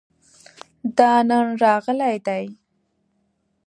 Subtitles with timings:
[0.97, 2.45] دا نن راغلی دی